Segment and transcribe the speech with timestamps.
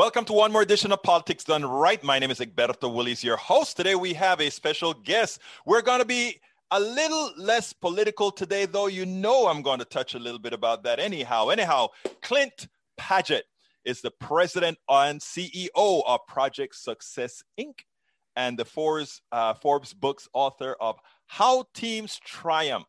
[0.00, 2.02] Welcome to one more edition of Politics Done Right.
[2.02, 3.76] My name is Egberto Willies, your host.
[3.76, 5.40] Today we have a special guest.
[5.66, 6.40] We're going to be
[6.70, 10.54] a little less political today, though you know I'm going to touch a little bit
[10.54, 11.50] about that anyhow.
[11.50, 11.88] Anyhow,
[12.22, 12.68] Clint
[12.98, 13.42] Padgett
[13.84, 15.68] is the president and CEO
[16.06, 17.80] of Project Success Inc.
[18.36, 22.88] and the Forbes, uh, Forbes books author of How Teams Triumph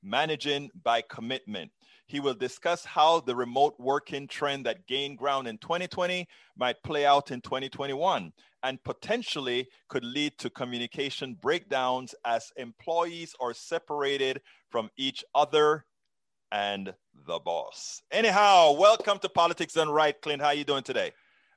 [0.00, 1.72] Managing by Commitment.
[2.12, 7.06] He will discuss how the remote working trend that gained ground in 2020 might play
[7.06, 14.90] out in 2021 and potentially could lead to communication breakdowns as employees are separated from
[14.98, 15.86] each other
[16.50, 16.92] and
[17.26, 18.02] the boss.
[18.10, 20.20] Anyhow, welcome to Politics Done Right.
[20.20, 21.12] Clint, how are you doing today?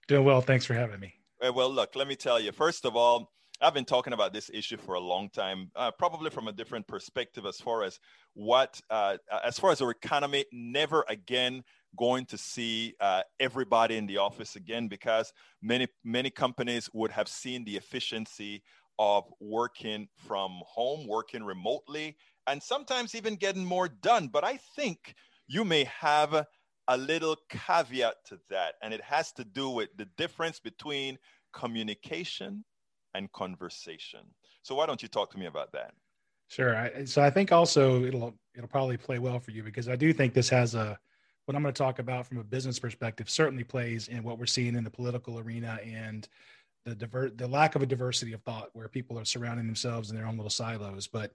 [0.07, 0.39] Doing well.
[0.39, 1.15] Thanks for having me.
[1.41, 2.53] Well, look, let me tell you.
[2.53, 6.29] First of all, I've been talking about this issue for a long time, uh, probably
[6.29, 7.99] from a different perspective as far as
[8.33, 11.63] what, uh, as far as our economy, never again
[11.97, 15.31] going to see uh, everybody in the office again because
[15.61, 18.61] many many companies would have seen the efficiency
[18.99, 22.17] of working from home, working remotely,
[22.47, 24.27] and sometimes even getting more done.
[24.27, 25.15] But I think
[25.47, 26.45] you may have
[26.87, 31.17] a little caveat to that, and it has to do with the difference between
[31.53, 32.65] communication
[33.15, 34.21] and conversation.
[34.61, 35.93] So why don't you talk to me about that?
[36.47, 36.75] Sure.
[36.75, 40.13] I, so I think also it'll it'll probably play well for you because I do
[40.13, 40.99] think this has a
[41.45, 44.45] what I'm going to talk about from a business perspective certainly plays in what we're
[44.45, 46.27] seeing in the political arena and
[46.85, 50.15] the diver- the lack of a diversity of thought where people are surrounding themselves in
[50.15, 51.07] their own little silos.
[51.07, 51.33] But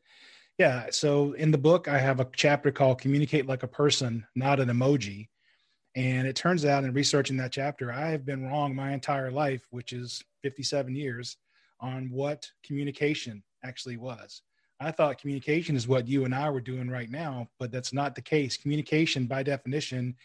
[0.59, 4.61] yeah, so in the book I have a chapter called "Communicate Like a Person, Not
[4.61, 5.29] an Emoji,"
[5.97, 9.67] and it turns out in researching that chapter I have been wrong my entire life,
[9.71, 11.37] which is 57 years
[11.81, 14.43] on what communication actually was.
[14.81, 18.15] I thought communication is what you and I were doing right now, but that's not
[18.15, 18.57] the case.
[18.57, 20.17] Communication, by definition,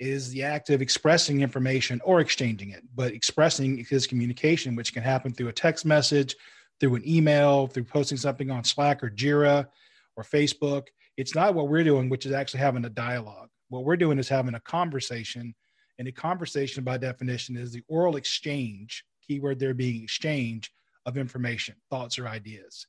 [0.00, 2.82] is the act of expressing information or exchanging it.
[2.94, 6.34] But expressing is communication, which can happen through a text message,
[6.80, 9.68] through an email, through posting something on Slack or Jira
[10.16, 10.86] or Facebook.
[11.16, 13.50] It's not what we're doing, which is actually having a dialogue.
[13.68, 15.54] What we're doing is having a conversation.
[15.98, 20.72] And a conversation, by definition, is the oral exchange, keyword there being exchange,
[21.06, 22.86] of information, thoughts, or ideas.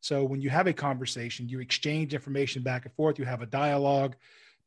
[0.00, 3.46] So when you have a conversation, you exchange information back and forth, you have a
[3.46, 4.16] dialogue,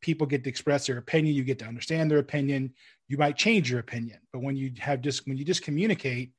[0.01, 2.73] people get to express their opinion, you get to understand their opinion,
[3.07, 4.19] you might change your opinion.
[4.33, 6.33] But when you have just when you just communicate,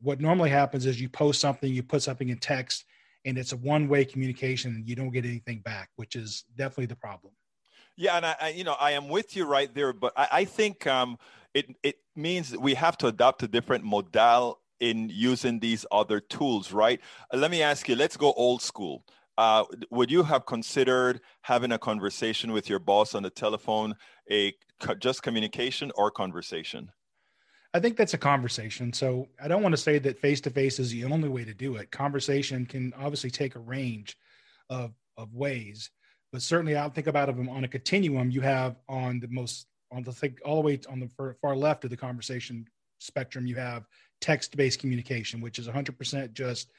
[0.00, 2.84] what normally happens is you post something, you put something in text,
[3.24, 7.32] and it's a one-way communication you don't get anything back, which is definitely the problem.
[7.96, 10.44] Yeah, and I, I you know, I am with you right there, but I, I
[10.44, 11.18] think um,
[11.52, 16.20] it it means that we have to adopt a different modal in using these other
[16.20, 17.00] tools, right?
[17.32, 19.04] Uh, let me ask you, let's go old school.
[19.38, 23.94] Uh, would you have considered having a conversation with your boss on the telephone,
[24.30, 24.52] a
[24.98, 26.90] just communication or conversation?
[27.72, 28.92] I think that's a conversation.
[28.92, 31.54] So I don't want to say that face to face is the only way to
[31.54, 31.90] do it.
[31.90, 34.16] Conversation can obviously take a range
[34.68, 35.90] of, of ways,
[36.32, 38.30] but certainly I'll think about them on a continuum.
[38.30, 41.84] You have on the most on the thing all the way on the far left
[41.84, 42.66] of the conversation
[42.98, 43.86] spectrum, you have
[44.20, 46.70] text based communication, which is 100% just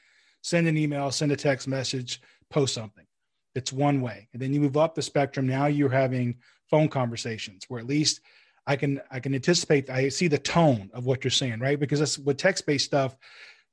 [0.42, 2.20] send an email, send a text message,
[2.50, 3.06] post something.
[3.54, 4.28] It's one way.
[4.32, 5.46] And then you move up the spectrum.
[5.46, 6.36] Now you're having
[6.70, 8.20] phone conversations where at least
[8.66, 11.78] I can I can anticipate I see the tone of what you're saying, right?
[11.78, 13.16] Because that's with text-based stuff.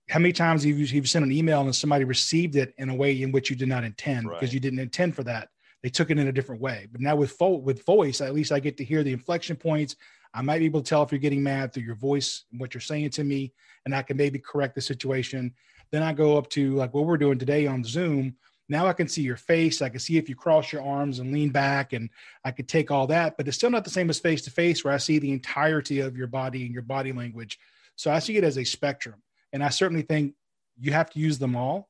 [0.09, 2.95] How many times have you, you've sent an email and somebody received it in a
[2.95, 4.39] way in which you did not intend right.
[4.39, 5.49] because you didn't intend for that?
[5.83, 6.87] They took it in a different way.
[6.91, 9.95] But now with fo- with voice, at least I get to hear the inflection points.
[10.33, 12.81] I might be able to tell if you're getting mad through your voice what you're
[12.81, 13.53] saying to me,
[13.85, 15.53] and I can maybe correct the situation.
[15.91, 18.35] Then I go up to like what we're doing today on Zoom.
[18.67, 19.81] Now I can see your face.
[19.81, 22.09] I can see if you cross your arms and lean back, and
[22.45, 24.83] I could take all that, but it's still not the same as face to face
[24.83, 27.57] where I see the entirety of your body and your body language.
[27.95, 29.23] So I see it as a spectrum.
[29.51, 30.35] And I certainly think
[30.79, 31.89] you have to use them all,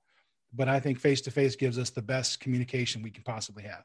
[0.53, 3.83] but I think face to face gives us the best communication we can possibly have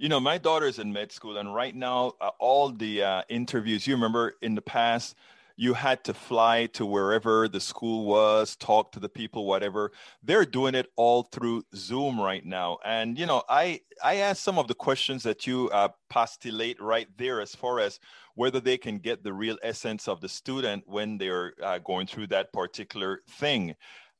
[0.00, 3.22] you know my daughter is in med school and right now uh, all the uh,
[3.28, 5.14] interviews you remember in the past
[5.56, 9.92] you had to fly to wherever the school was talk to the people whatever.
[10.22, 12.78] They're doing it all through zoom right now.
[12.82, 17.08] And you know i i asked some of the questions that you uh, postulate right
[17.18, 18.00] there as far as
[18.36, 22.28] whether they can get the real essence of the student when they're uh, going through
[22.28, 23.74] that particular thing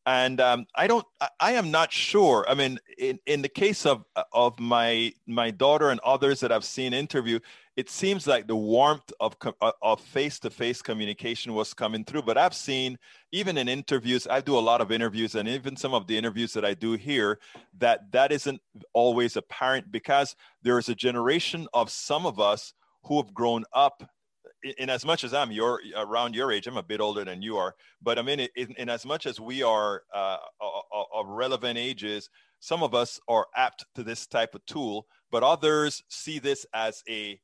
[0.06, 1.06] and um, I don't,
[1.38, 2.46] I am not sure.
[2.48, 6.64] I mean, in, in the case of of my my daughter and others that I've
[6.64, 7.38] seen interview,
[7.76, 12.22] it seems like the warmth of uh, of face to face communication was coming through.
[12.22, 12.98] But I've seen
[13.32, 16.54] even in interviews, I do a lot of interviews, and even some of the interviews
[16.54, 17.38] that I do here,
[17.78, 18.60] that that isn't
[18.94, 22.72] always apparent because there is a generation of some of us
[23.04, 24.02] who have grown up
[24.78, 27.56] in as much as I'm your around your age, I'm a bit older than you
[27.56, 32.28] are, but I mean, in, in as much as we are uh, of relevant ages,
[32.60, 37.02] some of us are apt to this type of tool, but others see this as
[37.08, 37.40] a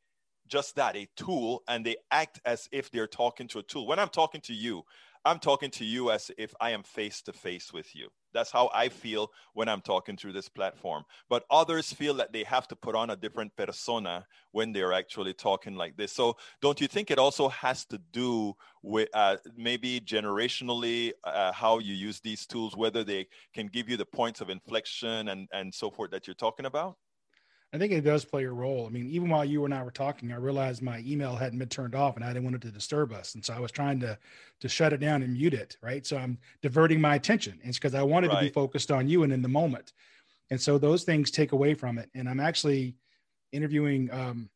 [0.48, 3.86] just that a tool and they act as if they're talking to a tool.
[3.86, 4.82] When I'm talking to you,
[5.24, 8.08] I'm talking to you as if I am face to face with you.
[8.36, 11.04] That's how I feel when I'm talking through this platform.
[11.28, 15.32] But others feel that they have to put on a different persona when they're actually
[15.34, 16.12] talking like this.
[16.12, 21.78] So, don't you think it also has to do with uh, maybe generationally uh, how
[21.78, 25.74] you use these tools, whether they can give you the points of inflection and, and
[25.74, 26.96] so forth that you're talking about?
[27.76, 28.86] I think it does play a role.
[28.86, 31.68] I mean, even while you and I were talking, I realized my email hadn't been
[31.68, 33.34] turned off and I didn't want it to disturb us.
[33.34, 34.18] And so I was trying to
[34.60, 36.06] to shut it down and mute it, right?
[36.06, 37.60] So I'm diverting my attention.
[37.62, 38.38] It's because I wanted right.
[38.40, 39.92] to be focused on you and in the moment.
[40.50, 42.08] And so those things take away from it.
[42.14, 42.96] And I'm actually
[43.52, 44.48] interviewing um,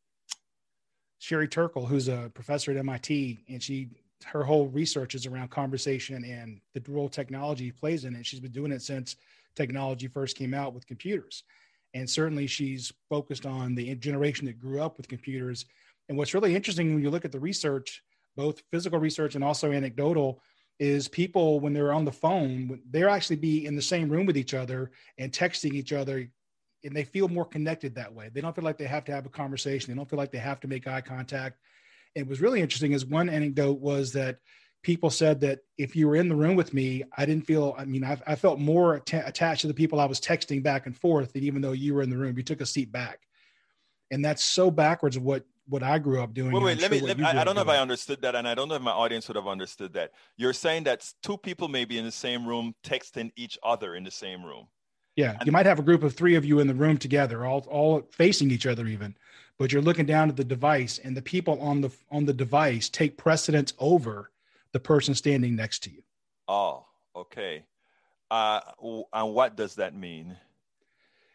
[1.19, 3.89] Sherry Turkle, who's a professor at MIT, and she
[4.25, 8.25] her whole research is around conversation and the role technology plays in it.
[8.25, 9.15] She's been doing it since
[9.55, 11.43] technology first came out with computers
[11.93, 15.65] and certainly she's focused on the generation that grew up with computers.
[16.09, 18.03] And what's really interesting when you look at the research,
[18.35, 20.41] both physical research and also anecdotal,
[20.79, 24.37] is people when they're on the phone, they're actually be in the same room with
[24.37, 26.27] each other and texting each other,
[26.83, 28.29] and they feel more connected that way.
[28.33, 29.91] They don't feel like they have to have a conversation.
[29.91, 31.59] They don't feel like they have to make eye contact.
[32.15, 34.39] And was really interesting is one anecdote was that
[34.83, 37.85] people said that if you were in the room with me, I didn't feel, I
[37.85, 41.33] mean, I, I felt more attached to the people I was texting back and forth
[41.33, 43.19] than even though you were in the room, you took a seat back.
[44.09, 46.51] And that's so backwards of what, what I grew up doing.
[46.51, 48.35] Wait, wait, let sure me, let me I, I don't know if I understood that.
[48.35, 50.11] And I don't know if my audience would have understood that.
[50.35, 54.03] You're saying that two people may be in the same room texting each other in
[54.03, 54.67] the same room.
[55.15, 55.35] Yeah.
[55.37, 57.65] And, you might have a group of three of you in the room together, all,
[57.69, 59.15] all facing each other even,
[59.59, 62.89] but you're looking down at the device and the people on the, on the device
[62.89, 64.31] take precedence over
[64.73, 66.03] the person standing next to you.
[66.47, 66.85] Oh,
[67.15, 67.63] okay.
[68.29, 68.61] Uh,
[69.13, 70.37] and what does that mean?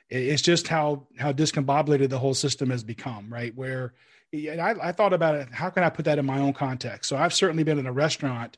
[0.08, 3.54] It's just how how discombobulated the whole system has become, right?
[3.54, 3.94] Where
[4.32, 5.48] and I, I thought about it.
[5.52, 7.08] How can I put that in my own context?
[7.08, 8.56] So I've certainly been in a restaurant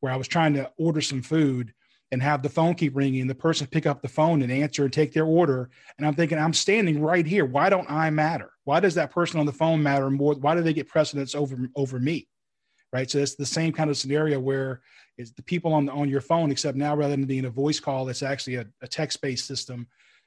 [0.00, 1.72] where I was trying to order some food
[2.10, 4.92] and have the phone keep ringing the person pick up the phone and answer and
[4.92, 5.70] take their order.
[5.98, 7.44] And I'm thinking, I'm standing right here.
[7.44, 8.50] Why don't I matter?
[8.64, 10.34] Why does that person on the phone matter more?
[10.34, 12.28] Why do they get precedence over over me?
[12.92, 13.10] Right?
[13.10, 14.80] So it's the same kind of scenario where
[15.16, 17.80] it's the people on the, on your phone, except now rather than being a voice
[17.80, 19.86] call, it's actually a, a text-based system.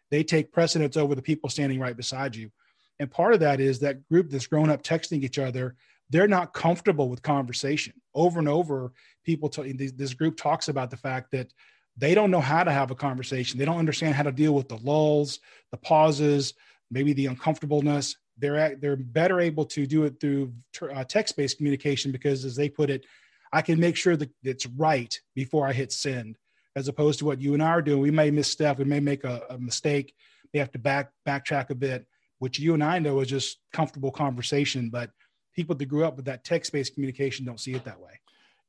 [0.10, 2.52] They take precedence over the people standing right beside you.
[3.00, 5.76] And part of that is that group that's grown up texting each other,
[6.10, 7.94] they're not comfortable with conversation.
[8.14, 8.92] Over and over,
[9.24, 11.54] people, t- this group talks about the fact that
[11.98, 13.58] they don't know how to have a conversation.
[13.58, 15.40] They don't understand how to deal with the lulls,
[15.72, 16.54] the pauses,
[16.90, 20.52] maybe the uncomfortableness they're they're better able to do it through
[20.94, 23.06] uh, text-based communication because as they put it
[23.54, 26.38] i can make sure that it's right before i hit send
[26.76, 28.02] as opposed to what you and i are doing.
[28.02, 30.14] We may misstep we may make a, a mistake
[30.54, 32.06] we have to back backtrack a bit
[32.40, 35.12] which you and i know is just comfortable conversation but
[35.56, 38.20] people that grew up with that text-based communication don't see it that way.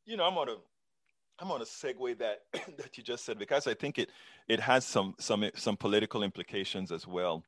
[0.04, 0.56] You know i'm gonna
[1.38, 2.42] i'm gonna segue that
[2.76, 4.10] that you just said because i think it
[4.48, 7.44] it has some some some political implications as well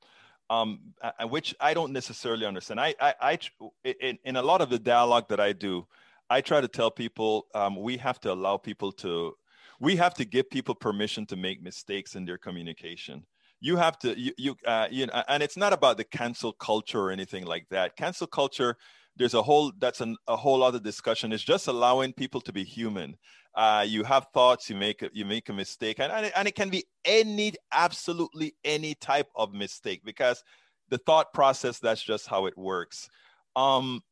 [0.50, 0.81] um,
[1.29, 2.81] which I don't necessarily understand.
[2.81, 3.38] I, I, I
[3.85, 5.87] in, in, a lot of the dialogue that I do,
[6.29, 9.34] I try to tell people um, we have to allow people to,
[9.81, 13.24] we have to give people permission to make mistakes in their communication.
[13.60, 17.01] You have to, you, you, uh, you know, and it's not about the cancel culture
[17.01, 17.96] or anything like that.
[17.96, 18.77] Cancel culture,
[19.17, 21.33] there's a whole, that's an, a whole other discussion.
[21.33, 23.17] It's just allowing people to be human.
[23.55, 26.56] Uh, you have thoughts you make you make a mistake and, and, it, and it
[26.56, 30.43] can be any absolutely any type of mistake because
[30.89, 33.09] the thought process that's just how it works.
[33.55, 34.03] Um,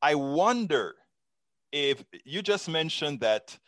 [0.00, 0.94] i wonder
[1.72, 3.58] if you just mentioned that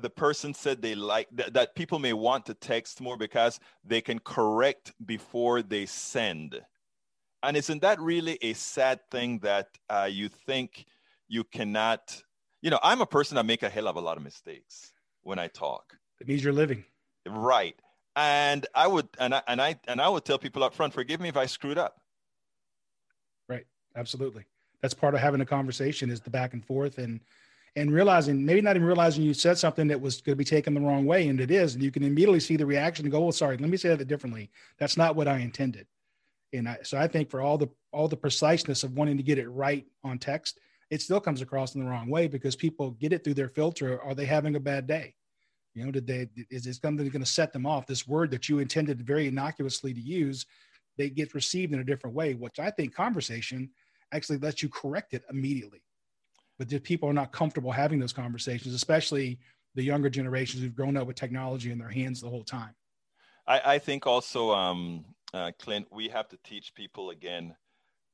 [0.00, 4.00] the person said they like th- that people may want to text more because they
[4.00, 6.60] can correct before they send
[7.42, 10.86] and isn't that really a sad thing that uh, you think
[11.28, 12.22] you cannot
[12.62, 15.38] you know, I'm a person that make a hell of a lot of mistakes when
[15.38, 15.96] I talk.
[16.20, 16.84] It means you're living.
[17.28, 17.74] Right.
[18.14, 21.20] And I would and I and I and I would tell people up front, forgive
[21.20, 22.00] me if I screwed up.
[23.48, 23.66] Right.
[23.96, 24.44] Absolutely.
[24.80, 27.20] That's part of having a conversation is the back and forth and
[27.74, 30.74] and realizing maybe not even realizing you said something that was going to be taken
[30.74, 33.20] the wrong way and it is and you can immediately see the reaction and go
[33.20, 35.86] well sorry let me say that differently that's not what i intended
[36.52, 39.38] and I, so i think for all the all the preciseness of wanting to get
[39.38, 40.58] it right on text
[40.92, 43.98] it still comes across in the wrong way because people get it through their filter.
[44.02, 45.14] Are they having a bad day?
[45.74, 47.86] You know, did they is it something that's going to set them off?
[47.86, 50.44] This word that you intended very innocuously to use,
[50.98, 53.70] they get received in a different way, which I think conversation
[54.12, 55.82] actually lets you correct it immediately.
[56.58, 59.38] but just people are not comfortable having those conversations, especially
[59.74, 62.74] the younger generations who've grown up with technology in their hands the whole time.
[63.46, 67.54] I, I think also, um, uh, Clint, we have to teach people again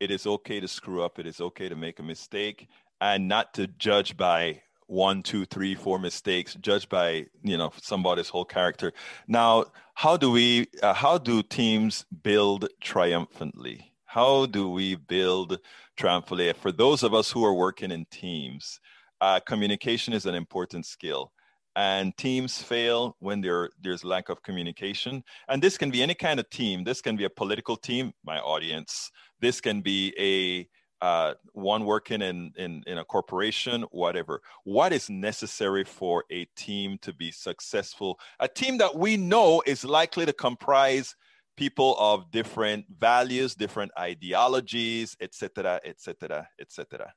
[0.00, 2.68] it is okay to screw up, it is okay to make a mistake,
[3.00, 8.28] and not to judge by one, two, three, four mistakes, judged by you know somebody's
[8.28, 8.92] whole character.
[9.26, 10.66] Now, how do we?
[10.82, 13.92] Uh, how do teams build triumphantly?
[14.06, 15.58] How do we build
[15.96, 16.52] triumphantly?
[16.54, 18.80] For those of us who are working in teams,
[19.20, 21.32] uh, communication is an important skill
[21.78, 25.22] and teams fail when there, there's lack of communication.
[25.46, 26.82] And this can be any kind of team.
[26.82, 29.12] This can be a political team my audience.
[29.40, 30.68] This can be a
[31.00, 34.42] uh, one working in, in in a corporation whatever.
[34.64, 38.18] What is necessary for a team to be successful?
[38.40, 41.14] A team that we know is likely to comprise
[41.56, 47.12] people of different values different ideologies etc etc etc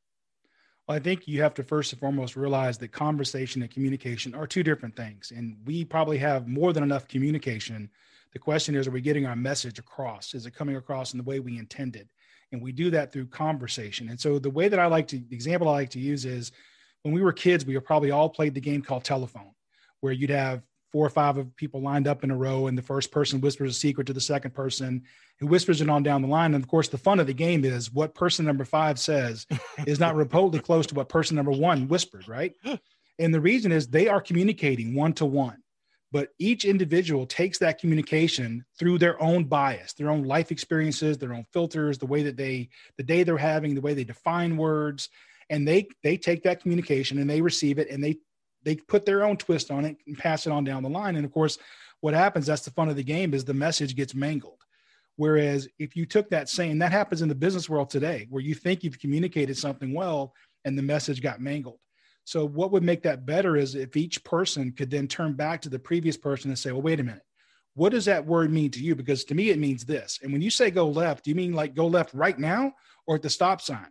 [0.92, 4.46] well, I think you have to first and foremost realize that conversation and communication are
[4.46, 5.32] two different things.
[5.34, 7.90] And we probably have more than enough communication.
[8.34, 10.34] The question is, are we getting our message across?
[10.34, 12.10] Is it coming across in the way we intended?
[12.52, 14.10] And we do that through conversation.
[14.10, 16.52] And so the way that I like to, the example I like to use is
[17.04, 19.54] when we were kids, we probably all played the game called telephone,
[20.02, 22.82] where you'd have four or five of people lined up in a row, and the
[22.82, 25.04] first person whispers a secret to the second person,
[25.40, 26.54] who whispers it on down the line.
[26.54, 29.48] And of course, the fun of the game is what person number five says
[29.88, 32.54] is not remotely close to what person number one whispered, right?
[33.20, 35.62] And the reason is they are communicating one to one,
[36.12, 41.34] but each individual takes that communication through their own bias, their own life experiences, their
[41.34, 45.10] own filters, the way that they, the day they're having, the way they define words,
[45.52, 48.18] and they they take that communication and they receive it and they
[48.64, 51.16] they put their own twist on it and pass it on down the line.
[51.16, 51.58] And of course,
[52.02, 54.58] what happens, that's the fun of the game, is the message gets mangled.
[55.18, 58.56] Whereas if you took that same, that happens in the business world today, where you
[58.56, 60.34] think you've communicated something well
[60.66, 61.80] and the message got mangled.
[62.24, 65.70] So, what would make that better is if each person could then turn back to
[65.70, 67.24] the previous person and say, well, wait a minute,
[67.74, 68.96] what does that word mean to you?
[68.96, 70.20] Because to me, it means this.
[70.22, 72.74] And when you say go left, do you mean like go left right now
[73.08, 73.88] or at the stop sign?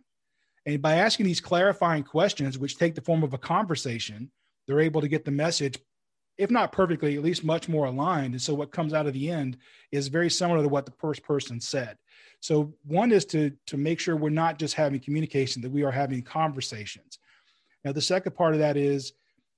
[0.65, 4.31] And by asking these clarifying questions, which take the form of a conversation,
[4.71, 5.77] they're able to get the message,
[6.37, 8.33] if not perfectly, at least much more aligned.
[8.33, 9.57] And so what comes out of the end
[9.91, 11.97] is very similar to what the first person said.
[12.39, 15.91] So one is to to make sure we're not just having communication, that we are
[15.91, 17.19] having conversations.
[17.83, 19.11] Now the second part of that is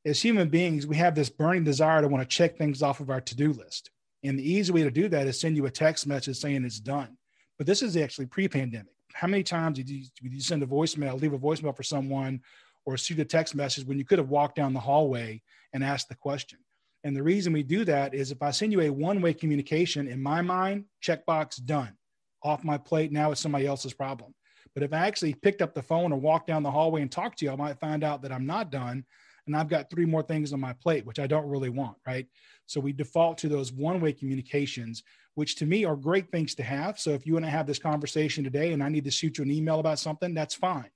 [0.04, 3.10] as human beings, we have this burning desire to want to check things off of
[3.10, 3.92] our to-do list.
[4.24, 6.80] And the easy way to do that is send you a text message saying it's
[6.80, 7.18] done.
[7.58, 8.94] But this is actually pre-pandemic.
[9.14, 12.42] How many times did you, did you send a voicemail, leave a voicemail for someone
[12.86, 15.42] or shoot a text message when you could have walked down the hallway
[15.74, 16.60] and asked the question.
[17.04, 20.08] And the reason we do that is if I send you a one way communication,
[20.08, 21.98] in my mind, checkbox done,
[22.44, 23.12] off my plate.
[23.12, 24.34] Now it's somebody else's problem.
[24.74, 27.40] But if I actually picked up the phone or walked down the hallway and talked
[27.40, 29.06] to you, I might find out that I'm not done
[29.46, 32.26] and I've got three more things on my plate, which I don't really want, right?
[32.66, 35.04] So we default to those one way communications,
[35.36, 36.98] which to me are great things to have.
[36.98, 39.44] So if you want to have this conversation today and I need to shoot you
[39.44, 40.90] an email about something, that's fine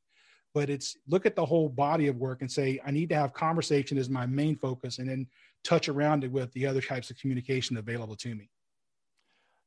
[0.54, 3.34] but it's look at the whole body of work and say i need to have
[3.34, 5.28] conversation as my main focus and then
[5.64, 8.50] touch around it with the other types of communication available to me.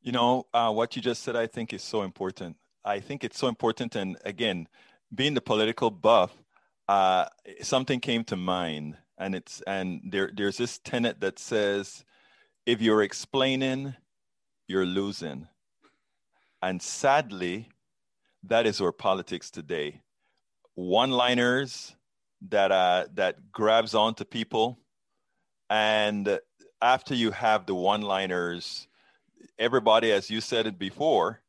[0.01, 2.57] You know uh, what you just said i think is so important.
[2.85, 3.97] I think it's so important.
[3.97, 4.67] And again
[5.15, 6.33] being the political buff
[6.89, 7.27] uh,
[7.63, 12.05] something came to mind and it's and there there's this tenet that says
[12.67, 13.95] if you're explaining
[14.67, 15.49] you're losing.
[16.63, 17.69] And sadly
[18.45, 20.01] that is our politics today
[20.81, 21.95] one-liners
[22.49, 24.79] that uh, that grabs onto people,
[25.69, 26.41] and
[26.81, 28.89] after you have the one-liners,
[29.59, 31.43] everybody, as you said it before,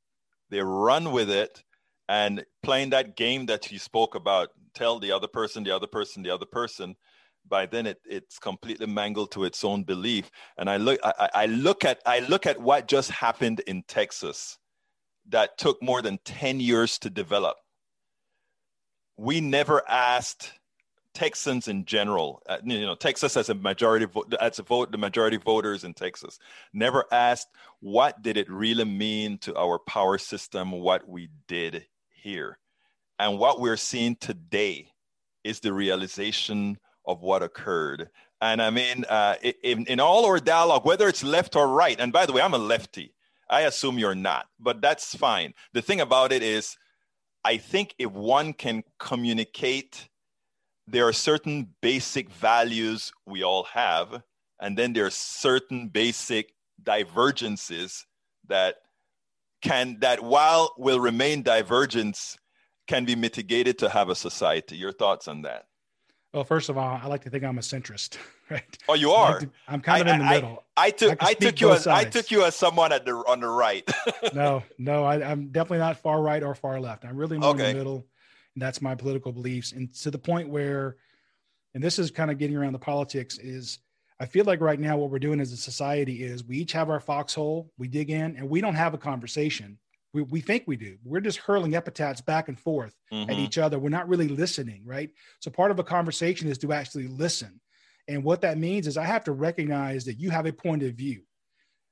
[0.50, 1.64] they run with it
[2.10, 4.50] and playing that game that you spoke about.
[4.74, 6.96] Tell the other person, the other person, the other person.
[7.48, 10.30] By then, it, it's completely mangled to its own belief.
[10.58, 14.58] And I look, I, I look at, I look at what just happened in Texas,
[15.30, 17.58] that took more than ten years to develop
[19.18, 20.54] we never asked
[21.14, 24.98] Texans in general, uh, you know, Texas as a majority vote, as a vote, the
[24.98, 26.40] majority voters in Texas
[26.74, 27.50] never asked
[27.82, 32.58] what did it really mean to our power system what we did here,
[33.20, 34.88] and what we're seeing today
[35.44, 38.10] is the realization of what occurred.
[38.40, 42.14] And I mean, uh, in, in all our dialogue, whether it's left or right, and
[42.14, 43.14] by the way, I'm a lefty.
[43.50, 45.54] I assume you're not, but that's fine.
[45.74, 46.78] The thing about it is,
[47.44, 50.10] I think if one can communicate,
[50.88, 54.24] there are certain basic values we all have,
[54.60, 58.06] and then there are certain basic divergences
[58.48, 58.76] that
[59.62, 62.38] can that while will remain divergence
[62.88, 64.76] can be mitigated to have a society.
[64.76, 65.66] Your thoughts on that?
[66.34, 68.18] Well, first of all, I like to think I'm a centrist,
[68.50, 68.78] right?
[68.88, 69.40] Oh, you are.
[69.40, 70.64] Like I'm kind of I, in the I, middle.
[70.78, 72.08] I, I took I, took you as sides.
[72.08, 73.90] I took you as someone at the on the right.
[74.34, 77.04] no, no, I, am definitely not far right or far left.
[77.04, 77.72] I'm really more okay.
[77.72, 78.08] in the middle,
[78.56, 79.74] and that's my political beliefs.
[79.74, 80.96] And to the point where,
[81.74, 83.80] and this is kind of getting around the politics, is
[84.20, 86.90] I feel like right now what we're doing as a society is we each have
[86.90, 89.80] our foxhole, we dig in, and we don't have a conversation
[90.14, 90.98] we, we think we do.
[91.04, 93.30] We're just hurling epithets back and forth mm-hmm.
[93.30, 93.80] at each other.
[93.80, 95.10] We're not really listening, right?
[95.40, 97.60] So part of a conversation is to actually listen.
[98.08, 100.94] And what that means is I have to recognize that you have a point of
[100.94, 101.22] view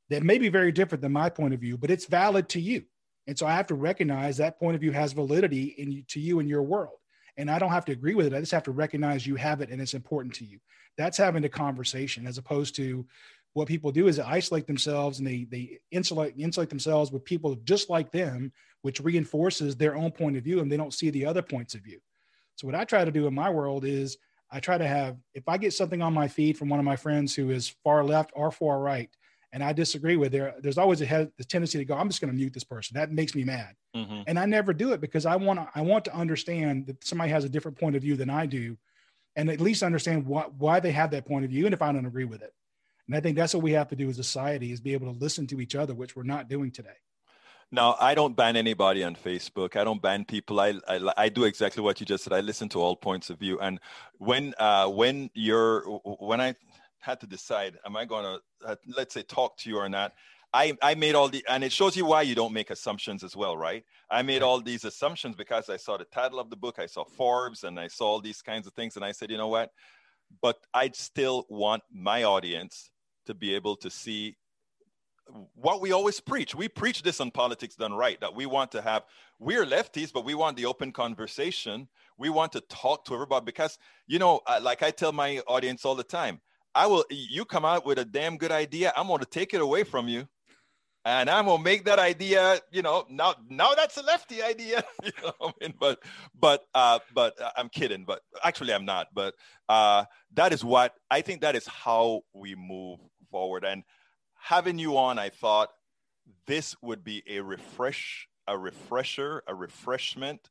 [0.09, 2.83] that may be very different than my point of view, but it's valid to you.
[3.27, 6.39] And so I have to recognize that point of view has validity in to you
[6.39, 6.97] in your world.
[7.37, 8.33] And I don't have to agree with it.
[8.33, 10.59] I just have to recognize you have it and it's important to you.
[10.97, 13.05] That's having a conversation as opposed to
[13.53, 17.55] what people do is they isolate themselves and they they insulate insulate themselves with people
[17.63, 18.51] just like them,
[18.81, 21.81] which reinforces their own point of view and they don't see the other points of
[21.81, 21.99] view.
[22.55, 24.17] So what I try to do in my world is
[24.51, 26.95] I try to have if I get something on my feed from one of my
[26.95, 29.09] friends who is far left or far right,
[29.51, 32.21] and I disagree with there, there's always a head, the tendency to go, I'm just
[32.21, 32.95] going to mute this person.
[32.95, 34.21] That makes me mad, mm-hmm.
[34.27, 37.31] and I never do it because I want to I want to understand that somebody
[37.31, 38.77] has a different point of view than I do,
[39.35, 41.91] and at least understand why why they have that point of view, and if I
[41.91, 42.53] don't agree with it.
[43.09, 45.11] And I think that's what we have to do as a society is be able
[45.11, 46.93] to listen to each other, which we're not doing today.
[47.71, 49.75] Now, I don't ban anybody on Facebook.
[49.75, 50.59] I don't ban people.
[50.59, 52.33] I, I, I do exactly what you just said.
[52.33, 53.59] I listen to all points of view.
[53.59, 53.79] And
[54.19, 55.81] when uh, when you're
[56.19, 56.53] when I
[56.99, 60.13] had to decide, am I going to uh, let's say talk to you or not?
[60.53, 63.35] I, I made all the and it shows you why you don't make assumptions as
[63.35, 63.83] well, right?
[64.11, 67.05] I made all these assumptions because I saw the title of the book, I saw
[67.05, 69.71] Forbes, and I saw all these kinds of things, and I said, you know what?
[70.43, 72.91] But I still want my audience
[73.25, 74.37] to be able to see
[75.55, 76.55] what we always preach.
[76.55, 79.03] We preach this on Politics Done Right that we want to have,
[79.39, 81.87] we're lefties, but we want the open conversation.
[82.17, 85.95] We want to talk to everybody because, you know, like I tell my audience all
[85.95, 86.41] the time,
[86.75, 89.61] I will, you come out with a damn good idea, I'm going to take it
[89.61, 90.27] away from you.
[91.05, 93.05] And I'm gonna make that idea, you know.
[93.09, 95.33] Now, now that's a lefty idea, you know.
[95.41, 96.03] I mean, but,
[96.37, 98.03] but, uh, but uh, I'm kidding.
[98.03, 99.07] But actually, I'm not.
[99.13, 99.33] But
[99.69, 100.03] uh,
[100.33, 101.39] that is what I think.
[101.41, 103.63] That is how we move forward.
[103.65, 103.83] And
[104.35, 105.69] having you on, I thought
[106.45, 110.49] this would be a refresh, a refresher, a refreshment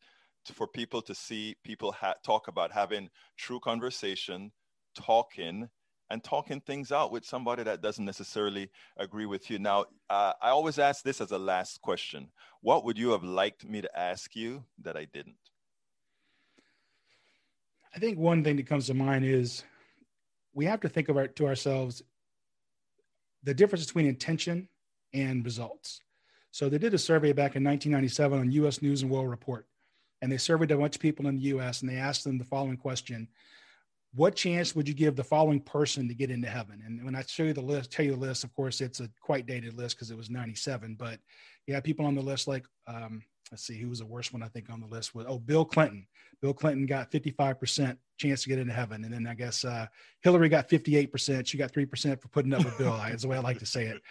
[0.53, 4.53] for people to see people ha- talk about having true conversation,
[4.95, 5.69] talking,
[6.11, 9.59] and talking things out with somebody that doesn't necessarily agree with you.
[9.59, 12.31] Now, uh, I always ask this as a last question:
[12.63, 15.37] What would you have liked me to ask you that I didn't?
[17.95, 19.65] I think one thing that comes to mind is
[20.55, 22.03] we have to think about to ourselves
[23.49, 24.69] the difference between intention
[25.15, 26.01] and results.
[26.51, 28.83] So they did a survey back in 1997 on U.S.
[28.83, 29.67] News and World Report,
[30.21, 31.81] and they surveyed a bunch of people in the U.S.
[31.81, 33.27] and they asked them the following question:
[34.15, 36.83] What chance would you give the following person to get into heaven?
[36.85, 39.09] And when I show you the list, tell you the list, of course, it's a
[39.21, 41.19] quite dated list because it was 97, but
[41.67, 44.43] you have people on the list like um, let's see who was the worst one
[44.43, 46.07] I think on the list was oh Bill Clinton.
[46.41, 49.87] Bill Clinton got 55% chance to get into heaven, and then I guess uh,
[50.23, 51.47] Hillary got 58%.
[51.47, 52.95] She got three percent for putting up with Bill.
[53.13, 54.01] Is the way I like to say it.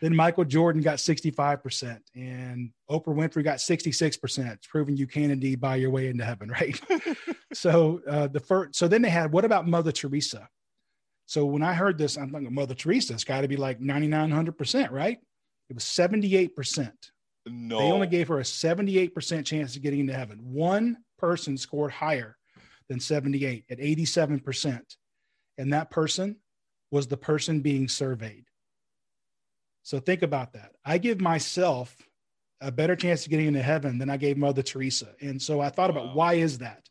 [0.00, 4.52] Then Michael Jordan got 65%, and Oprah Winfrey got 66%.
[4.52, 6.80] It's proving you can indeed buy your way into heaven, right?
[7.52, 10.48] so uh, the first, so then they had what about Mother Teresa?
[11.26, 14.90] So when I heard this, I'm thinking Mother Teresa, it's got to be like 9,900%,
[14.90, 15.18] right?
[15.68, 16.90] It was 78%.
[17.46, 17.78] No.
[17.78, 20.38] They only gave her a 78% chance of getting into heaven.
[20.42, 22.36] One person scored higher
[22.88, 24.80] than 78 at 87%.
[25.58, 26.36] And that person
[26.90, 28.46] was the person being surveyed.
[29.82, 30.72] So think about that.
[30.84, 31.96] I give myself
[32.60, 35.14] a better chance of getting into heaven than I gave Mother Teresa.
[35.20, 36.02] And so I thought wow.
[36.02, 36.87] about why is that?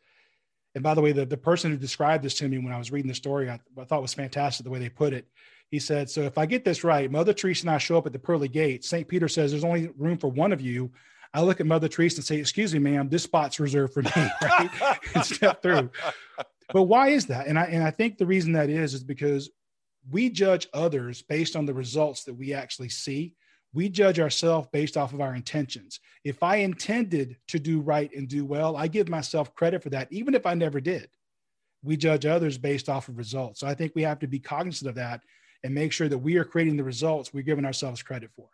[0.75, 2.91] And by the way, the, the person who described this to me when I was
[2.91, 5.27] reading the story, I, I thought was fantastic the way they put it.
[5.69, 8.13] He said, So if I get this right, Mother Teresa and I show up at
[8.13, 8.87] the pearly gates.
[8.87, 9.07] St.
[9.07, 10.91] Peter says there's only room for one of you.
[11.33, 14.11] I look at Mother Teresa and say, Excuse me, ma'am, this spot's reserved for me,
[14.41, 14.69] right?
[15.13, 15.89] and step through.
[16.73, 17.47] But why is that?
[17.47, 19.49] And I and I think the reason that is is because
[20.09, 23.33] we judge others based on the results that we actually see.
[23.77, 25.99] We judge ourselves based off of our intentions.
[26.23, 30.07] If I intended to do right and do well, I give myself credit for that,
[30.09, 31.11] even if I never did.
[31.83, 33.59] We judge others based off of results.
[33.59, 35.21] So I think we have to be cognizant of that
[35.63, 38.49] and make sure that we are creating the results we're giving ourselves credit for.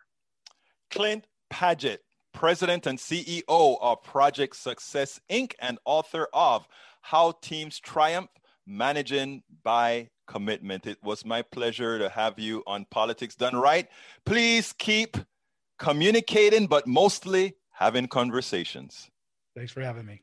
[0.90, 2.00] Clint Padgett,
[2.34, 6.68] President and CEO of Project Success Inc., and author of
[7.00, 8.28] How Teams Triumph
[8.66, 10.86] Managing by Commitment.
[10.86, 13.88] It was my pleasure to have you on Politics Done Right.
[14.24, 15.16] Please keep
[15.78, 19.10] communicating, but mostly having conversations.
[19.54, 20.22] Thanks for having me